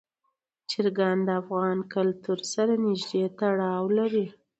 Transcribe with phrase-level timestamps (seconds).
[0.69, 4.25] چرګان د افغان کلتور سره نږدې تړاو لري.